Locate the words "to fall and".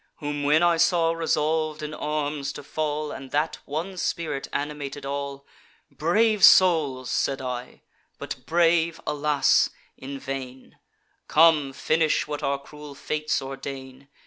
2.53-3.29